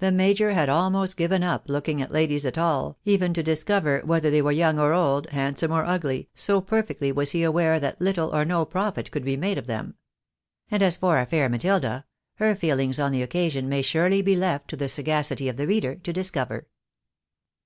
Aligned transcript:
The 0.00 0.12
major 0.12 0.50
had 0.52 0.68
almost 0.68 1.16
given 1.16 1.42
up 1.42 1.70
looking 1.70 2.02
at 2.02 2.10
ladies 2.10 2.44
at 2.44 2.58
all, 2.58 2.98
even 3.06 3.32
to 3.32 3.42
discover 3.42 4.02
whether 4.04 4.28
they 4.30 4.42
were 4.42 4.52
young 4.52 4.78
or 4.78 4.92
old, 4.92 5.30
handsome 5.30 5.72
or 5.72 5.82
ugly, 5.86 6.28
so 6.34 6.60
perfectly 6.60 7.10
was 7.10 7.30
he 7.30 7.42
aware 7.42 7.80
that 7.80 7.98
little 7.98 8.28
or 8.36 8.44
no 8.44 8.66
profit 8.66 9.10
could 9.10 9.24
be 9.24 9.34
made 9.34 9.56
of 9.56 9.66
them. 9.66 9.94
And 10.70 10.82
as 10.82 10.98
for 10.98 11.16
our 11.16 11.24
fair 11.24 11.48
Matilda, 11.48 12.04
her 12.34 12.54
feelings 12.54 13.00
on 13.00 13.12
the 13.12 13.22
occasion, 13.22 13.66
may 13.66 13.80
surely 13.80 14.20
be 14.20 14.36
left 14.36 14.68
to 14.68 14.76
the 14.76 14.90
sagacity 14.90 15.48
of 15.48 15.56
the 15.56 15.66
reader 15.66 15.94
to 15.94 16.12
discover. 16.12 16.66